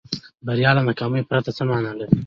[0.45, 2.15] بریا له ناکامۍ پرته څه معنا لري.